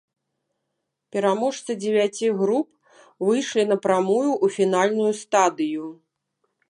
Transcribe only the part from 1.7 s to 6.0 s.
дзевяці груп выйшлі напрамую ў фінальную стадыю.